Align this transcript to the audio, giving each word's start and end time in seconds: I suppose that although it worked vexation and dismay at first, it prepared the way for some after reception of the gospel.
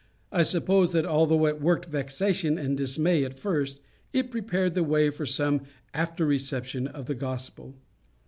I 0.31 0.41
suppose 0.41 0.93
that 0.93 1.05
although 1.05 1.45
it 1.45 1.61
worked 1.61 1.85
vexation 1.85 2.57
and 2.57 2.75
dismay 2.75 3.23
at 3.23 3.37
first, 3.37 3.81
it 4.13 4.31
prepared 4.31 4.73
the 4.73 4.83
way 4.83 5.11
for 5.11 5.27
some 5.27 5.61
after 5.93 6.25
reception 6.25 6.87
of 6.87 7.05
the 7.05 7.13
gospel. 7.13 7.75